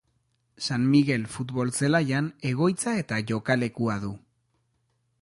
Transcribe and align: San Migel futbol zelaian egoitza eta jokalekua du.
San 0.67 0.85
Migel 0.93 1.27
futbol 1.33 1.75
zelaian 1.81 2.31
egoitza 2.55 2.97
eta 3.05 3.23
jokalekua 3.33 4.03
du. 4.09 4.15